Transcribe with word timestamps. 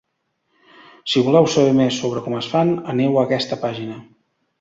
Si 1.11 1.21
voleu 1.27 1.49
saber 1.55 1.75
més 1.79 1.99
sobre 2.05 2.23
com 2.29 2.37
es 2.39 2.47
fan, 2.53 2.71
aneu 2.95 3.21
a 3.21 3.27
aquesta 3.29 3.59
pàgina. 3.67 4.01